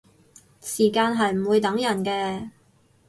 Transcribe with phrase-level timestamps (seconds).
[0.61, 2.49] 時間係唔會等人嘅